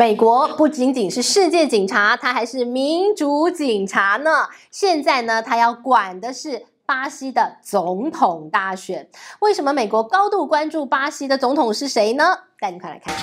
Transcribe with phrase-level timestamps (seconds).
[0.00, 4.48] 美国不仅仅是世界警察，它还是民主警察呢。
[4.70, 9.10] 现在呢，它要管的是巴西的总统大选。
[9.40, 12.24] 为什么美国高度关注巴西的总统是谁呢？
[12.58, 13.14] 带你快来看。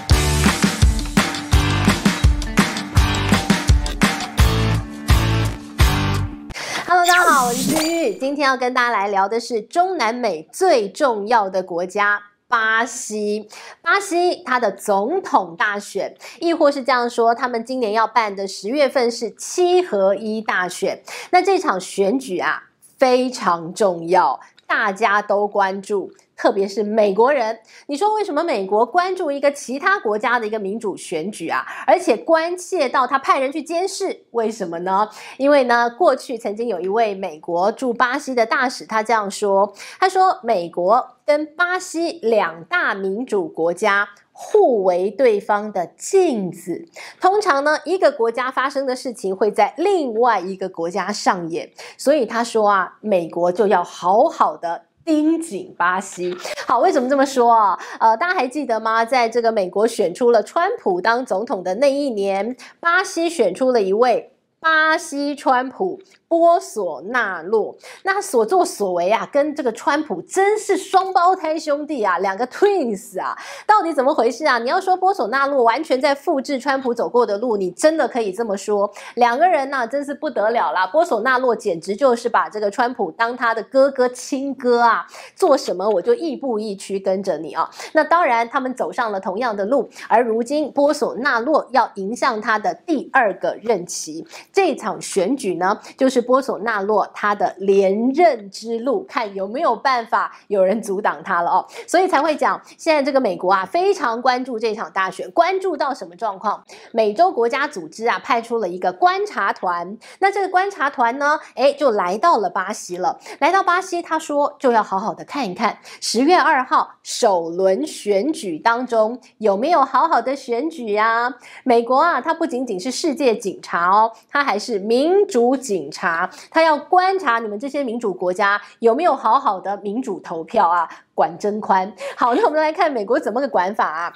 [6.85, 12.21] Hello，大家好，我是君玉，今天要跟大家来聊的是中南美最重要的国家。
[12.47, 13.49] 巴西，
[13.81, 21.01] 巴西，它的总统大选，亦或是这样说，他们今年要办的十月份是七合一大选。
[21.31, 26.13] 那这场选举啊，非常重要，大家都关注。
[26.37, 31.65] 特别是美国人，你说为什么美国关注一个其他国家的一个民主选举啊？
[31.87, 35.09] 而且关切到他派人去监视，为什么呢？
[35.37, 46.87] 因为呢，过去曾经有一位美国驻巴西的大使，他这样说：他说，美国跟巴西两大民主国家互为对方的镜子，
[47.19, 54.83] 通常呢，一个国家发生的事情会在另外一个国家上演，所以他说啊，美国就要好好的。
[55.07, 57.79] 盯紧巴西，好，为什么这么说啊？
[57.97, 59.05] 呃，大家还记得吗？
[59.05, 64.33] 在这个美国选出了川普当总统的那一年，巴西选出了一位
[64.67, 65.97] 巴西川普。
[66.29, 67.73] 波索纳洛，
[68.03, 73.33] 那所作所为啊，跟这个川普真是双胞胎兄弟啊，两个 twins 啊，
[73.65, 74.59] 到底怎么回事啊？
[74.59, 78.91] 你要说波索纳洛完全在复制川普走过的路，你真的可以这么说。
[79.15, 80.85] 两个人呢、真是不得了啦。
[80.85, 87.69] 波索纳洛简直就是把这个川普当他的哥哥亲哥啊，做什么我就亦步亦趋跟着你啊。
[87.93, 94.27] 那当然，他们走上了同样的路，而如今波索纳洛要迎向他的第二个任期，
[94.57, 96.17] 这场选举呢，就是。
[96.27, 106.61] 波索纳洛他的连任之路，看有没有办法有人阻挡他了哦，所以才会讲现在这个美国啊非常关注这场大选，关注到什么状况？
[106.91, 113.17] 美洲国家组织啊派出了一个观察团，那这个观察团呢，哎，就来到了巴西了。
[113.39, 121.33] 来到巴西，他说就要好好的看一看十月二号首轮选举当中有没有好好的选举呀？
[121.63, 126.29] 美国啊，它不仅仅是世界警察哦，他还是民主警察。
[126.51, 131.91] 他要观察你们这些民主国家有没有好好的民主投票啊，管真宽。
[132.15, 134.13] 好，那我们来看美国怎么个管法啊？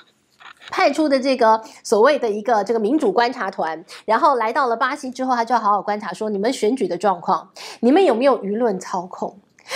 [0.69, 7.49] 派出的这个所谓的一个这个民主观察团，然后来到了巴西之后，他就要好好观察说，你们选举的状况，
[7.79, 9.35] 你们有没有舆论操控？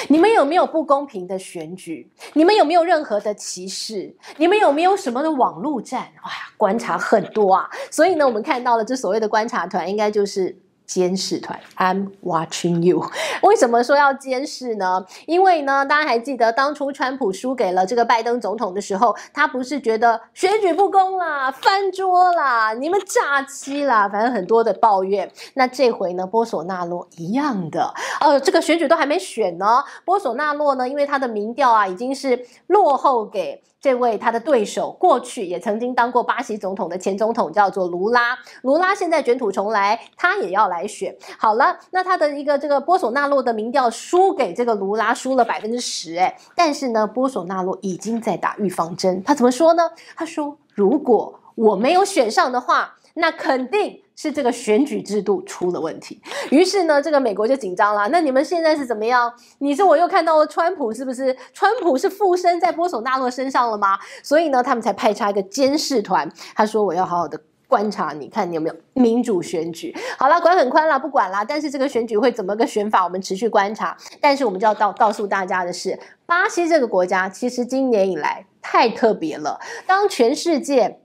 [0.10, 2.10] 你们有没有不公平的选举？
[2.34, 4.16] 你们有没有任何的歧视？
[4.38, 6.02] 你们有没有什么的网络战？
[6.24, 7.70] 哇，观察很多啊！
[7.90, 10.58] 所以呢，我们看到了这所谓的观察团，应该就是。
[10.86, 13.04] 监视团，I'm watching you。
[13.44, 15.06] 为什么说要监视呢？
[15.26, 25.32] 因为呢，大家还记得当初川普输给了这个拜登总统的时候，他不是觉得选举不公啦、翻桌啦、你们诈欺啦，反正很多的抱怨。
[25.56, 33.64] 那这回呢，波索纳洛一样的，呃，这个选举都还没选呢，波索纳洛呢，因为他的民调啊，已经是落后给。
[33.86, 41.16] 这位他的对手，过去也曾经当过巴西总统的前总统叫做卢拉，卢拉现在卷土重来，他也要来选。
[41.38, 49.22] 好了，那他的一个这个波索纳洛的民调输给这个卢拉，输了百分之十，哎，但是呢，波索纳洛已经在打预防针。
[49.24, 49.92] 他怎么说呢？
[50.16, 58.08] 他说：“如果我没有选上的话，那肯定。”是这个选举制度出了问题，于是呢，这个美国就紧张了。
[58.10, 59.32] 那你们现在是怎么样？
[59.60, 61.36] 你说我又看到了川普，是不是？
[61.54, 64.00] 川普是附身在波索纳洛身上了吗？
[64.24, 66.32] 所以呢，他们才派出一个监视团。
[66.56, 67.38] 他说：“我要好好的
[67.68, 71.44] 观察你，看你有没有民主选举。”好了，管很宽了，不管了。
[71.46, 73.98] 但是这个选举会怎么个选法，我们持续观察。
[74.22, 79.60] 但是我们就要告告诉大家的是，巴西这个国家其实今年以来太特别了。
[79.86, 81.02] 当全世界。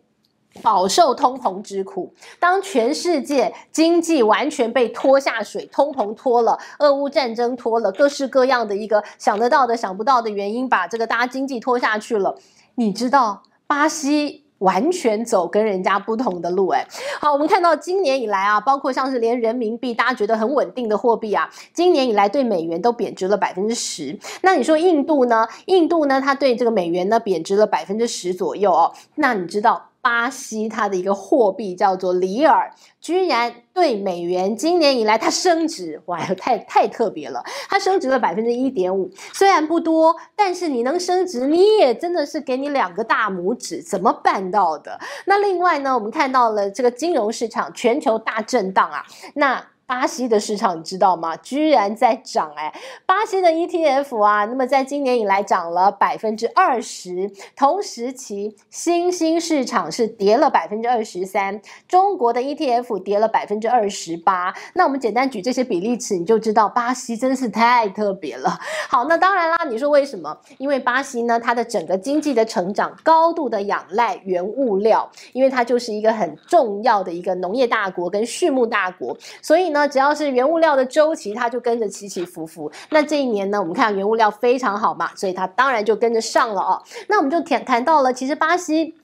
[0.62, 12.36] 饱受通膨之苦，当全世界经济完全被拖下水，通膨拖了，俄乌战争拖了，各式各样的一个想得到的、想不到的原因，把这个大家经济拖下去了。
[12.74, 16.84] 你知道，巴西完全走跟人家不同的路，诶。
[17.20, 24.18] 好，我们看到今年以来啊，包括像是连人民币，大家觉得很稳定的货币啊，今年以来对美元都贬值了百分之十。
[24.42, 25.46] 那你说印度呢？
[25.66, 28.92] 印度呢，它对这个美元呢贬值了百分之十左右哦。
[29.14, 29.89] 那你知道？
[30.02, 44.98] 巴西它的一个货币叫做里尔，居然对美元今年以来它升值，哇，太太特别了，它升值了百分之一点五，虽然不多，但是你能升值，你也真的是给你两个大拇指，怎么办到的？
[45.26, 49.04] 那另外呢，我们看到了这个金融市场全球大震荡啊，
[49.34, 49.64] 那。
[49.90, 51.36] 巴西的市场你知道吗？
[51.38, 52.72] 居然在涨哎！
[53.06, 64.54] 巴西的 ETF 啊，那么在今年以来涨了百分之二十，同时期新兴市场是跌了百分之二十三，中国的 ETF 跌了百分之二十八。
[64.74, 68.60] 那我们简单举这些比例尺，你就知道巴西真是太特别了。
[68.88, 70.38] 好，那当然啦，你说为什么？
[70.58, 79.79] 因为巴西呢，它的整个经济的成长高度的仰赖原物料，因为它就是一个很重要的一个农业大国跟畜牧大国，所以呢。
[79.80, 82.70] 那只要是原物料的周期，它就跟着起起伏伏。
[82.90, 86.82] 那这一年呢，我们看原物料非常好嘛，所以它当然就跟着上了哦。
[87.08, 88.94] 那我们就谈谈到了，其实巴西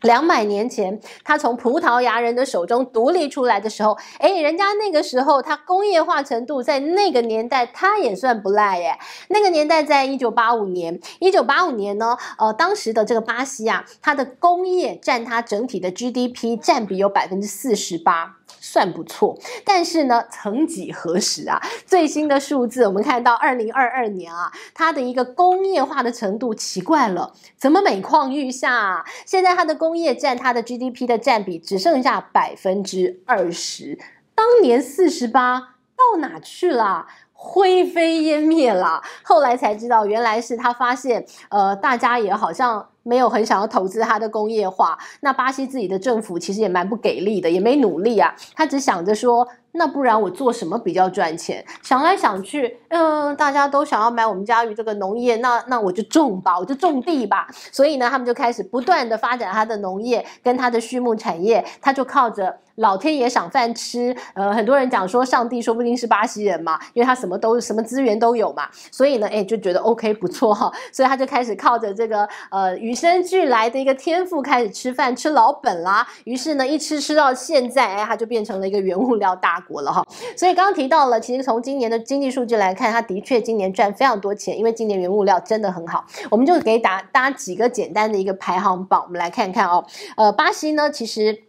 [0.00, 8.96] 两百年前，它从葡萄牙人的手中独立出来的时候，哎，人家那个时候它工业化程度在那个年代，它也算不赖耶。
[9.28, 18.36] 那个年代在一九八五年，一九八五年呢，呃，当时的这个巴西啊，它的工业占它整体的 GDP 占比有百分之四十八。
[18.74, 29.04] 算不错，但是呢，曾几何时啊，最新的数字我们看到，二零二二年啊，它的一个工业化的程度奇怪了，怎么每况愈下啊？
[29.24, 33.96] 现在它的工业占它的 GDP 的占比只剩下百分之二十，
[34.34, 37.06] 当年四十八到哪去了？
[37.32, 39.04] 灰飞烟灭了。
[39.22, 42.88] 后来才知道，原来是他发现，呃，大家也好像。
[43.04, 49.46] 没有很想要投资它的工业化，那巴西自己的政府其实也蛮不给力的，也没努力啊，他只想着说，
[49.76, 51.64] 那不然我做什么比较赚钱？
[51.82, 57.48] 想来想去，嗯，大家都想要买我们家鱼这个农业，那那我就种吧，我就种地吧。
[57.72, 64.16] 所以呢，他们就开始不断的发展他的农业跟他的畜牧产业，他就靠着老天爷赏饭吃。
[64.34, 76.06] 呃，很多人讲说上帝说不定是巴西人嘛，因为他什么都什么资源都有嘛，所以呢，哎，就觉得 OK 不错哈，所以他就开始靠着这个呃与生俱来的一个天赋开始吃饭吃老本啦。
[76.24, 80.06] 于是呢，一吃吃到现在，哎，他就变成了一个原物料大国了哈，
[80.36, 86.04] 所以刚刚提到了，其实从今年的经济数据来看，它的确今年赚非常多钱，因为今年原物料真的很好。
[86.30, 89.84] 我们就给打搭几个简单的一个排行榜，我们来看看哦。
[90.16, 91.42] 呃，巴西呢，其实。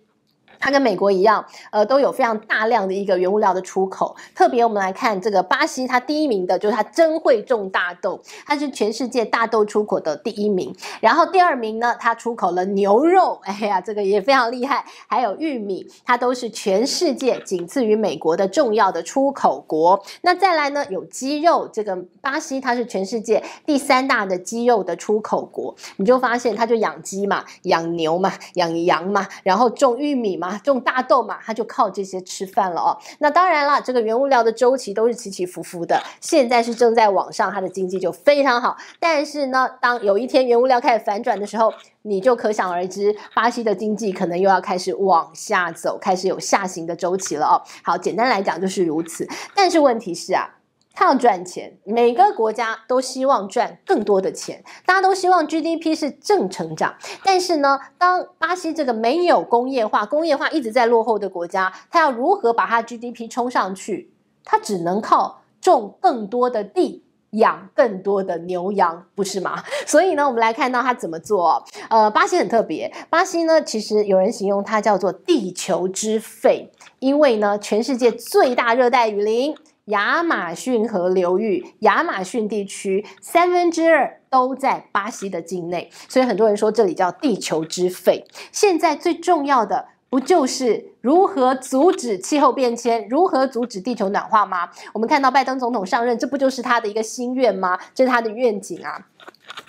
[0.59, 4.15] 它跟美国一样，呃，都有非常大量的一个原物料的出口。
[4.33, 10.73] 特别我们来看这个巴西，它第一名的就是它真会种大豆，它是全世界大豆出口的第一名。
[11.01, 14.85] 然后第二名呢，它出口了牛肉，哎呀，这个也非常厉害。
[15.07, 20.03] 还有玉米，它都是全世界仅次于美国的重要的出口国。
[20.21, 25.75] 那再来呢，有鸡肉，这个巴西它是全世界第三大的鸡肉的出口国。
[25.97, 30.44] 你就发现它就养鸡嘛，养牛嘛，养羊嘛，然后种玉米嘛。
[30.45, 32.97] 啊，种大豆嘛，它就靠这些吃饭了哦。
[33.19, 36.01] 那当然了，这个原物料的周期都是起起伏伏的。
[36.21, 38.77] 现在是正在往上，它的经济就非常好。
[38.99, 47.61] 但是呢，当有一天原物料开始反转的时候，你就可想而知，巴西的经济可能又要开始往下走，开始有下行的周期了哦。
[47.83, 49.27] 好，简单来讲就是如此。
[49.53, 50.54] 但是问题是啊。
[50.95, 56.95] 他要赚钱，每个国家都希望赚更多的钱，大家都希望 GDP 是正成长。
[57.23, 64.11] 但是呢，当巴西这个没有工业化、工业化一直在落后的国家，他要如何把它 GDP 冲上去？
[64.43, 69.63] 他只能靠种更多的地，养更多的牛羊，不是吗？
[69.85, 71.65] 所以呢，我们来看到他怎么做。
[71.89, 79.55] 呃，巴西很特别，巴西呢，其实有人形容它叫做地球之肺，因为呢，全世界最大热带雨林。
[79.85, 88.25] 亚马逊河流域，亚马逊地区三分之二都在巴西的境内，所以很多人说这里叫地球之肺。
[88.51, 94.69] 现在最重要的不就是如何阻止气候变迁，如何阻止地球暖化吗？
[94.93, 97.77] 我们看到拜登总统上任，这不就是他的一个心愿吗？
[97.93, 99.05] 这是他的愿景啊。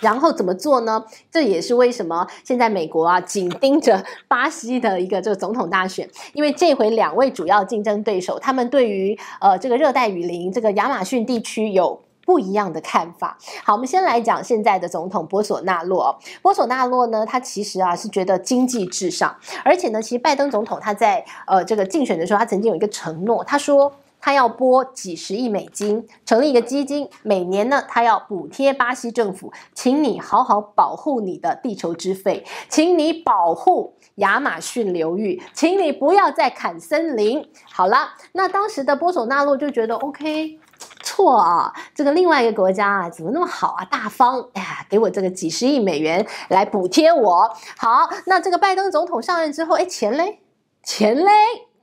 [0.01, 1.05] 然后怎么做呢？
[1.31, 13.39] 这也是为什么现在美国啊紧盯着巴西的一个这个总统大选，因为这回两位主要竞争对手，他们对于呃这个热带雨林这个亚马逊地区有不一样的看法。
[13.65, 16.19] 好，我们先来讲现在的总统波索纳洛。
[16.43, 23.93] 波索纳洛呢，他其实啊是觉得经济至上，而且呢，其实拜登总统他在呃这个竞选的时候，他曾经有一个承诺，他说。
[24.27, 37.49] 他要拨几十亿美金成立一个基金，每年呢，他要补贴巴西政府，请你好好保护你的地球之肺，请你保护亚马逊流域，请你不要再砍森林。
[37.73, 40.59] 好了，那当时的波索纳洛就觉得 OK，
[41.05, 47.49] 错啊，这个另外一个国家啊，怎么那么好啊，大方，哎呀，给我这个几十亿美元来补贴我。
[47.79, 50.41] 好，那这个拜登总统上任之后，哎，钱嘞，
[50.83, 51.31] 钱嘞。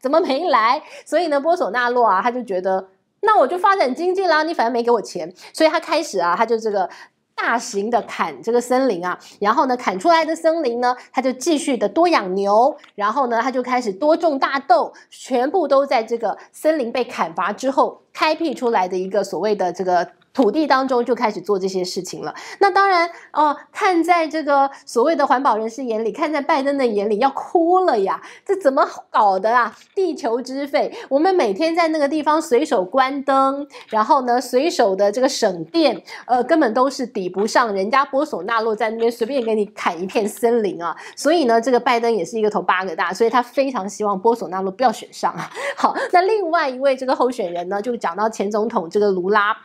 [0.04, 0.84] 怎么没来？
[1.08, 2.90] 所以呢，波索纳洛啊，他就觉得，
[3.22, 4.44] 那我就发展经济啦。
[4.44, 6.90] 你反正没给我钱，所以他开始啊，他就这个
[7.34, 20.06] 大型的砍这个森林啊，然后呢，砍出来的森林呢，他就继续的多养牛，然后呢，他就开始多种大豆，全部都在这个森林被砍伐之后开辟出来的一个所谓的这个。
[20.34, 22.34] 土地当中就开始做这些事情了。
[22.60, 28.20] 那当然，哦、呃，看在这个所谓的环保人士眼里，看在拜登的眼里，要哭了呀！
[28.44, 29.76] 这怎么搞的啊？
[29.94, 40.98] 地球之肺，我们每天在那个地方随手关灯，然后呢，随手的这个省电，呃，根本都是抵不上人家波索纳洛在那边随便给你砍一片森林啊！
[41.16, 45.48] 所以呢，这个拜登也是一个头八个大，所以他非常希望波索纳洛不要选上啊。
[45.78, 49.56] 好，那另外一位这个候选人呢，就讲到前总统这个卢拉。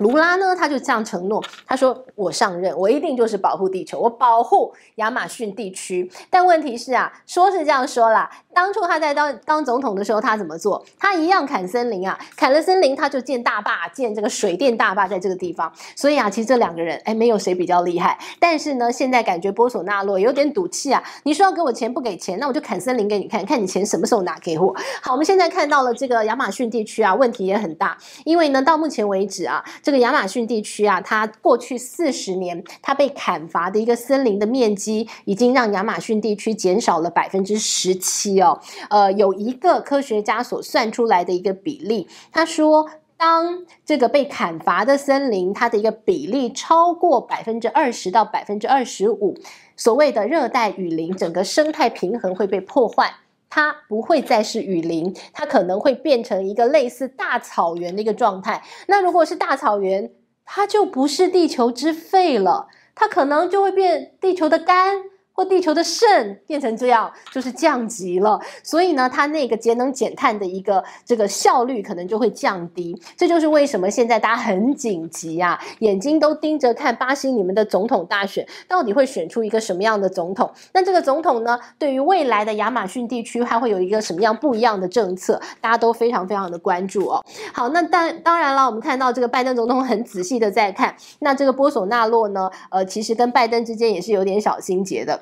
[0.00, 10.82] 卢拉呢，他就这样承诺，他说：“我上任，我一定就是保护地球，我保护亚马逊地区。”但问题是啊，说是这样说啦，当初他在当当总统的时候，他怎么做？
[10.98, 15.70] 他一样砍森林啊，砍了森林，他就建大坝，建这个水电大坝在这个地方。
[15.94, 18.18] 所以啊，其实这两个人，哎，没有谁比较厉害。
[18.38, 21.02] 但是呢，现在感觉波索纳洛有点赌气啊。
[21.24, 24.74] 你说要给我钱，不给钱，那我就砍森林给你看，看你钱什么时候拿给我。
[25.02, 29.62] 好，我们现在看到了这个亚马逊地区啊，问题也很大，因为呢，到目前为止啊。
[29.90, 38.60] 这个亚马逊地区啊，它过去四十年，它被砍伐的一个森林的面积，已经让亚马逊地区减少了百分之十七哦。
[38.88, 49.34] 呃，有一个科学家所算出来的一个比例，他说，当这个被砍伐的森林，它的一个比例超过百分之二十到百分之二十五，
[49.76, 53.12] 所谓的热带雨林，整个生态平衡会被破坏。
[53.50, 58.62] 它不会再是雨林，它可能会变成一个类似大草原的一个状态。
[58.86, 60.10] 那如果是大草原，
[60.46, 65.02] 它就不是地球之肺了，它可能就会变地球的肝。
[65.44, 68.40] 地球的肾变成这样，就是降级了。
[68.62, 73.00] 所以呢，它那个节能减碳的一个这个效率可能就会降低。
[73.16, 80.50] 这就是为什么现在大家很紧急啊，眼睛都盯着看巴西你们的总统大选，到底会选出一个什么样的总统？
[80.72, 85.40] 那这个总统呢，对于未来的亚马逊地区，还会有一个什么样不一样的政策？
[85.60, 87.24] 大家都非常非常的关注哦。
[87.52, 95.20] 好，那当当然了，我们看到这个拜登总统很仔细的在看，那这个波索纳洛呢，呃，其实跟拜登之间也是有点小心结的。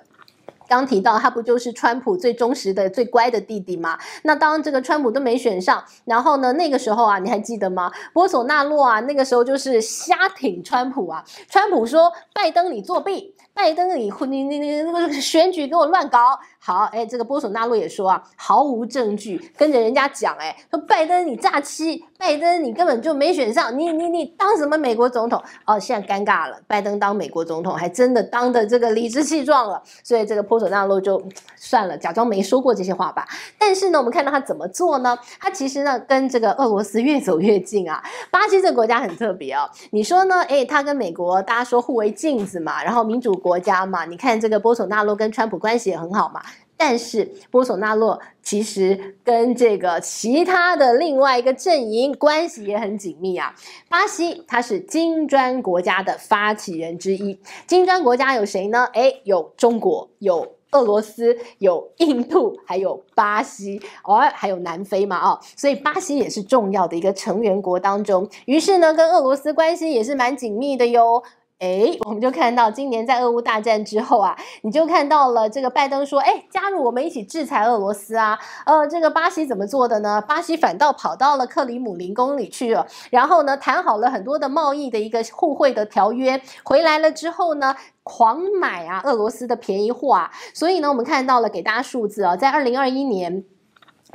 [0.69, 3.99] 刚提到他不就是川普最忠实的、最乖的弟弟吗？
[4.23, 7.91] 那当这个川普都没选上，然后呢，那个时候啊，你还记得吗？
[8.13, 11.25] 波索纳洛啊，那个时候就是瞎挺川普啊。
[11.49, 25.43] 川普说：“拜登你作弊，拜登你你你你那个选举给我乱搞。”好，哎，这个波索纳洛也说啊，毫无证据，跟着人家讲，哎，说拜登你诈欺，拜登你根本就没选上，你你你当什么美国总统？
[25.65, 31.23] 哦，现在尴尬了，拜登当美国总统还真的当的这个理直气壮了，所以这个波索纳洛就
[31.57, 33.27] 算了，假装没说过这些话吧。
[33.57, 35.17] 但是呢，我们看到他怎么做呢？
[35.41, 38.03] 他其实呢，跟这个俄罗斯越走越近啊。
[38.31, 40.43] 巴西这个国家很特别哦，你说呢？
[40.49, 46.43] 哎，他跟美国大家说互为镜子嘛，然后民主国国家嘛，你看这个波索纳洛跟川普关系也很好嘛。
[46.77, 53.55] 但是波索纳洛其实跟这个其他的另外一个阵营关系也很紧密啊。
[53.89, 58.85] 巴西它是金砖国家的发起人之一，金砖国家有谁呢？
[58.93, 68.29] 诶，有中国，有俄罗斯，有印度，还有巴西，偶尔还有南非嘛，哦，所以巴西也是重要的一个成员国当中。
[68.45, 71.25] 于是呢，跟俄罗斯关系也是蛮紧密的哟。
[71.59, 78.39] 哎，我们就看到今年在俄乌大战之后啊，你就看到了这个拜登说，哎，加入我们一起制裁俄罗斯啊。
[78.65, 80.21] 呃，这个巴西怎么做的呢？
[80.21, 87.75] 巴西反倒跑到了克里姆林宫里去了，然后呢，谈好了很多的贸易的一个互惠的条约，回来了之后呢，
[88.05, 90.31] 狂买啊俄罗斯的便宜货啊。
[90.55, 93.43] 所以呢，我们看到了给大家数字啊，在二零二一年。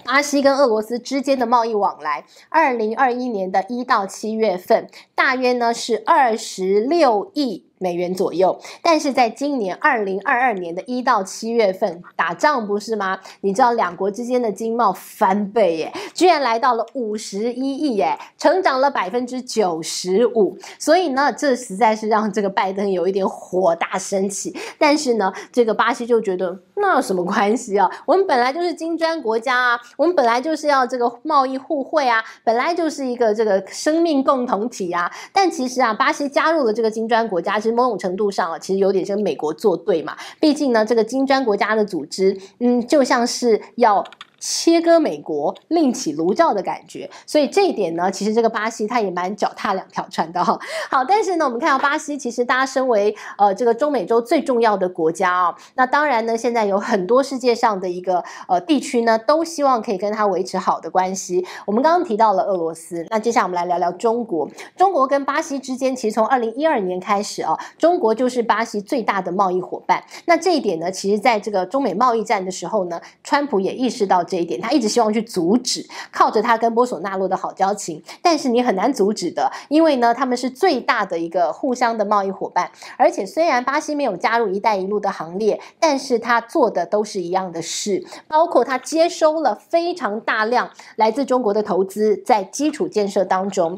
[0.05, 7.65] 阿西跟俄罗斯之间的贸易往来，二零二一年的一到七月份，大约呢是二十六亿。
[7.83, 13.19] 美元左右，但是在今年二零二二年的一到七月份打仗不是吗？
[13.41, 20.57] 你知道两国之间的经贸翻倍耶，居然来到了五十一亿耶，成长了百分之九十五。
[20.79, 24.55] 所以呢，这实在是让这个拜登有一点火大生气。
[24.79, 27.89] 但是呢，这个巴西就觉得那有什么关系啊？
[28.05, 35.11] 我们本来就是金砖国家啊，我们本来就是要这个贸易互惠啊，本来就是一个这个生命共同体啊。
[35.33, 40.15] 但其实啊，巴西加入了这个金砖国家之某种程度上啊，其实有点像美国作对嘛。
[40.39, 44.03] 毕竟呢，这个金砖国家的组织，嗯，就像是要
[44.45, 47.09] 切割美国，另起炉灶的感觉。
[47.25, 50.59] 所以这一点呢，其实这个巴西它也蛮脚踏两条船的哈。
[50.91, 61.45] 好，但是呢，我们看到巴西，其实大家身为呃这个中美洲最重要的国家啊、那当然呢，现在有很多世界上的一个呃地区呢，都希望可以跟它维持好的关系。
[61.65, 64.50] 我们刚刚提到了俄罗斯，那接下来我们来聊聊中国。
[64.75, 70.03] 中国跟巴西之间，其实从二零一二年开始啊，中国就是巴西最大的贸易伙伴。
[70.25, 78.01] 那这一点呢，其实在这个中美贸易战的时候呢，川普也意识到这一点，他一直希望去阻止，靠着他跟波索纳洛的好交情。
[78.19, 82.71] 但是你很难阻止的，因为呢，他们是最大的一个互相的贸易伙伴。
[82.97, 93.77] 而且虽然巴西没有加入“一带一路”的行列，但是他做的都是一样的事，包括他接收了非常大量来自中国的投资，在基础建设当中。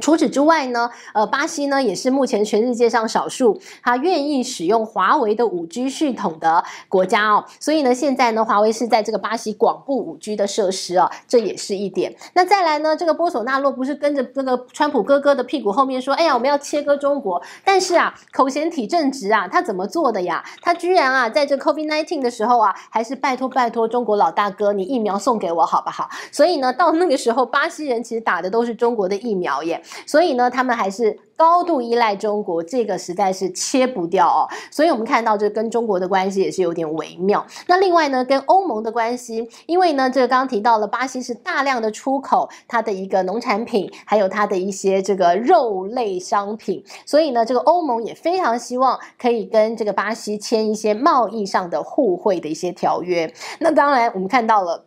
[0.00, 7.44] 除此之外呢，呃，巴西呢也是目前全世界上少数他愿意使用华为的五 G 系统的国家哦。
[7.60, 12.14] 所以呢，现在呢，华为是在这个巴西广布五 G 的设施哦，这也是一点。
[12.34, 17.40] 那再来呢，这个波索纳洛不是跟着这个川普哥哥的屁股后面说，哎呀，我们要切割中国。
[17.64, 20.44] 但是啊，口嫌体正直啊，他怎么做的呀？
[20.60, 26.08] 他居然啊，在这 COVID-19 的时候啊，还是拜托拜托中国老大哥，你疫苗送给我好不好？
[26.32, 29.80] 所以呢，到那个时候，巴西人其实打的都是中国的疫苗耶。
[30.06, 34.48] 所以呢，他们还是高度依赖中国，这个实在是切不掉哦。
[34.70, 37.44] 所以我们看到这跟中国的关系也是有点微妙。
[37.66, 53.32] 那另外呢，跟欧盟的关系，因为呢，这个刚刚提到了巴西是大量的出口它的一个农产品，还有它的一些这个肉类商品，所以呢，这个欧盟也非常希望可以跟这个巴西签一些贸易上的互惠的一些条约。
[53.58, 54.84] 那当然，我们看到了。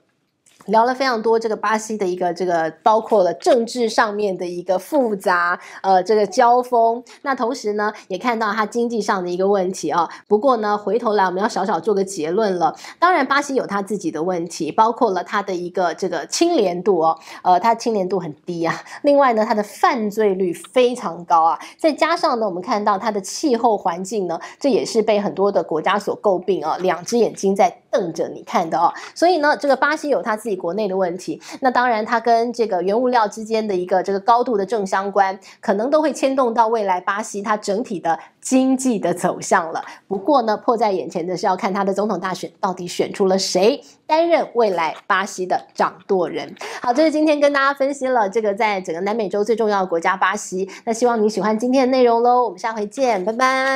[0.68, 7.04] 聊了非常多，这个巴西的一个这个包括了政治上面的一个复杂，呃，这个交锋。
[7.22, 10.10] 那同时呢，也看到它经济上的一个问题啊。
[10.28, 12.76] 不过呢，回头来我们要小小做个结论了。
[13.00, 18.82] 当然，巴西有它自己的问题，包括了它的一个这个清廉度哦，呃，它清廉度很低啊。
[19.04, 21.60] 另外呢，它的犯罪率非常高啊。
[21.78, 28.94] 再加上呢，我们看到它的气候环境呢，这也是被很多的国家所诟病啊，两只眼睛在瞪着你看的哦。
[29.16, 30.58] 所以呢，这个巴西有它自己。
[30.58, 39.86] 国内的问题，那当然它跟这个原物料之间的一个这个高度的正相关，可能都会牵动到未来巴西它整体的经济的走向了。
[40.08, 46.56] 不过呢，迫在眼前的是要看它的总统大选到底选出了谁担任未来巴西的掌舵人。
[46.82, 50.68] 好，这是今天跟大家分析了这个在整个南美洲最重要的国家巴西。
[50.86, 53.68] 那希望你喜欢今天的内容喽，我们下回见，拜拜。